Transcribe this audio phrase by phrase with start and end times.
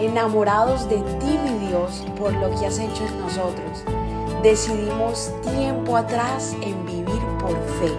[0.00, 3.84] enamorados de ti, mi Dios, por lo que has hecho en nosotros.
[4.42, 7.92] Decidimos tiempo atrás en vivir por fe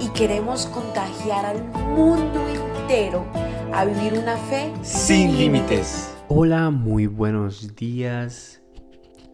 [0.00, 3.24] y queremos contagiar al mundo entero
[3.72, 6.14] a vivir una fe sin límites.
[6.28, 8.60] Hola, muy buenos días.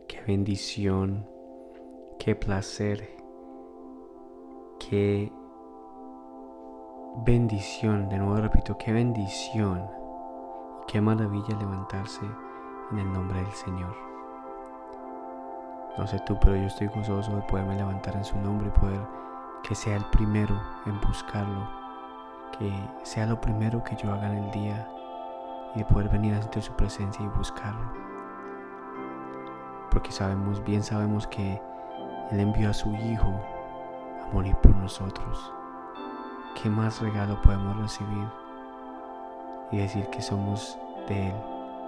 [0.08, 1.26] Qué bendición,
[2.18, 3.16] qué placer,
[4.78, 5.32] qué
[7.24, 9.99] bendición, de nuevo repito, qué bendición
[10.90, 12.26] qué maravilla levantarse
[12.90, 13.94] en el nombre del Señor.
[15.96, 19.00] No sé tú, pero yo estoy gozoso de poderme levantar en su nombre y poder
[19.62, 21.68] que sea el primero en buscarlo,
[22.58, 22.72] que
[23.04, 24.88] sea lo primero que yo haga en el día
[25.76, 27.92] y de poder venir ante su presencia y buscarlo.
[29.92, 31.62] Porque sabemos, bien sabemos que
[32.32, 33.32] Él envió a su Hijo
[34.24, 35.52] a morir por nosotros.
[36.60, 38.39] ¿Qué más regalo podemos recibir?
[39.72, 41.34] Y decir que somos de Él,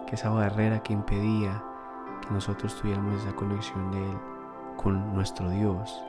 [0.06, 1.62] que esa barrera que impedía
[2.20, 4.18] que nosotros tuviéramos esa conexión de Él
[4.76, 6.02] con nuestro Dios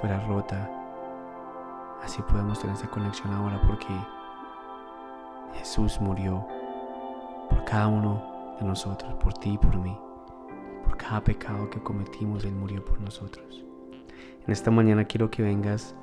[0.00, 0.70] fuera rota.
[2.02, 3.94] Así podemos tener esa conexión ahora porque
[5.54, 6.46] Jesús murió
[7.48, 9.96] por cada uno de nosotros, por ti y por mí.
[10.84, 13.64] Por cada pecado que cometimos, Él murió por nosotros.
[14.46, 15.94] En esta mañana quiero que vengas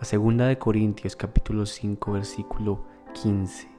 [0.00, 2.80] a 2 de Corintios capítulo 5 versículo
[3.12, 3.69] 15.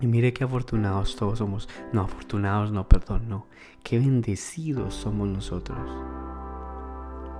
[0.00, 1.68] Y mire qué afortunados todos somos.
[1.92, 3.46] No, afortunados no, perdón, no.
[3.82, 5.78] Qué bendecidos somos nosotros.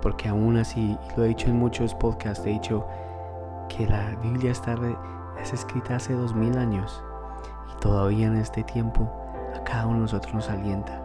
[0.03, 2.87] Porque aún así, y lo he dicho en muchos podcasts, he dicho
[3.69, 4.77] que la Biblia está
[5.41, 7.03] es escrita hace dos mil años
[7.73, 9.11] y todavía en este tiempo
[9.57, 11.03] a cada uno de nosotros nos alienta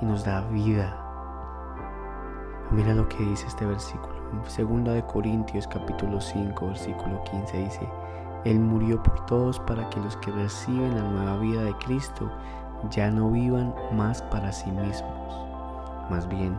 [0.00, 0.98] y nos da vida.
[2.70, 4.14] Mira lo que dice este versículo.
[4.32, 7.88] En segunda de Corintios capítulo 5 versículo 15 dice,
[8.44, 12.30] Él murió por todos para que los que reciben la nueva vida de Cristo
[12.90, 15.46] ya no vivan más para sí mismos,
[16.10, 16.58] más bien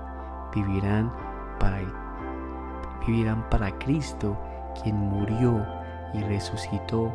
[0.53, 1.11] vivirán
[1.59, 1.79] para,
[3.79, 4.37] Cristo
[4.81, 5.65] quien murió
[6.13, 7.11] y resucitó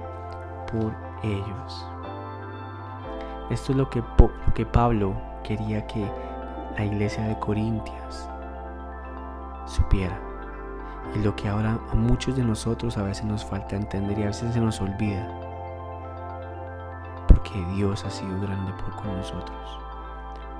[0.70, 1.86] por ellos.
[3.50, 6.06] Esto es lo que, lo que Pablo quería que
[6.76, 8.28] la iglesia de Corintias
[9.66, 10.27] supiera.
[11.14, 14.26] Y lo que ahora a muchos de nosotros a veces nos falta entender y a
[14.26, 15.26] veces se nos olvida.
[17.26, 19.80] Porque Dios ha sido grande por nosotros.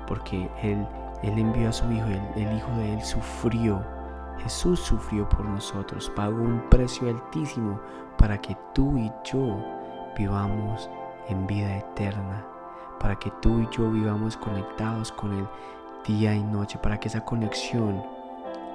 [0.07, 0.85] Porque Él,
[1.23, 3.83] él envió a su Hijo, el Hijo de Él sufrió
[4.43, 7.79] Jesús sufrió por nosotros, pagó un precio altísimo
[8.17, 9.57] para que tú y yo
[10.17, 10.89] vivamos
[11.27, 12.45] en vida eterna,
[12.99, 15.47] para que tú y yo vivamos conectados con Él
[16.07, 18.01] día y noche, para que esa conexión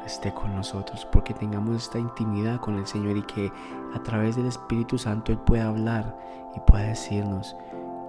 [0.07, 3.51] esté con nosotros, porque tengamos esta intimidad con el Señor y que
[3.95, 6.17] a través del Espíritu Santo Él pueda hablar
[6.57, 7.57] y pueda decirnos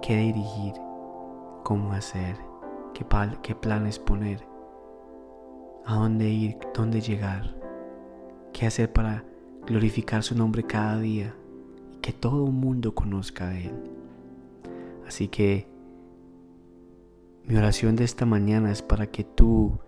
[0.02, 0.74] qué dirigir,
[1.62, 2.36] cómo hacer,
[2.94, 4.46] qué, planes poner
[5.84, 7.54] a dónde ir, dónde llegar,
[8.52, 9.24] qué hacer para
[9.66, 11.34] glorificar su nombre cada día
[11.94, 13.72] y que todo mundo conozca a Él.
[15.06, 15.68] Así que
[17.44, 19.78] mi oración de esta mañana es para que tú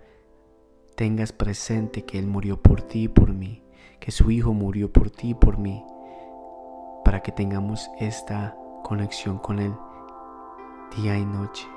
[0.99, 3.63] tengas presente que Él murió por ti y por mí,
[4.01, 5.87] que su Hijo murió por ti y por mí,
[7.05, 9.73] para que tengamos esta conexión con Él
[10.97, 11.69] día y noche.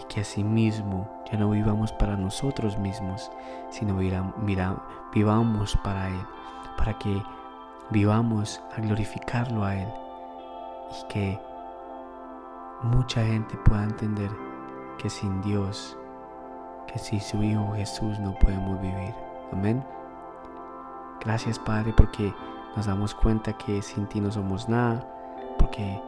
[0.00, 3.30] Y que asimismo ya no vivamos para nosotros mismos,
[3.68, 6.26] sino vivamos para Él,
[6.78, 7.22] para que
[7.90, 9.88] vivamos a glorificarlo a Él.
[10.92, 11.38] Y que
[12.84, 14.30] mucha gente pueda entender
[14.96, 15.98] que sin Dios,
[16.86, 19.14] que sin su Hijo Jesús no podemos vivir.
[19.52, 19.84] Amén.
[21.20, 22.32] Gracias Padre porque
[22.76, 25.06] nos damos cuenta que sin ti no somos nada,
[25.58, 26.00] porque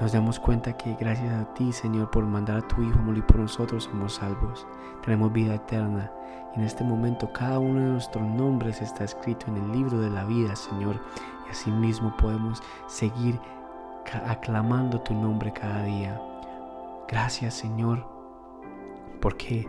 [0.00, 3.24] nos damos cuenta que gracias a ti, Señor, por mandar a tu Hijo a morir
[3.24, 4.66] por nosotros, somos salvos.
[5.04, 6.10] Tenemos vida eterna.
[6.54, 10.10] Y en este momento cada uno de nuestros nombres está escrito en el libro de
[10.10, 11.00] la vida, Señor.
[11.46, 13.38] Y asimismo podemos seguir
[14.26, 16.20] aclamando tu nombre cada día.
[17.06, 18.06] Gracias, Señor,
[19.20, 19.68] porque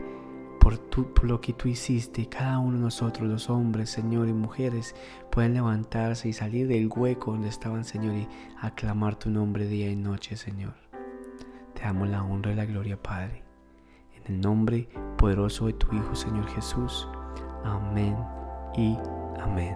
[0.63, 0.80] por,
[1.13, 4.95] por lo que tú hiciste, cada uno de nosotros, los hombres, Señor, y mujeres,
[5.30, 8.27] pueden levantarse y salir del hueco donde estaban, Señor, y
[8.62, 10.74] aclamar tu nombre día y noche, Señor.
[11.74, 13.44] Te damos la honra y la gloria, Padre.
[14.15, 14.88] En el nombre
[15.18, 17.09] poderoso de tu Hijo, Señor Jesús.
[17.66, 18.16] Amén
[18.77, 18.98] y
[19.42, 19.75] amén.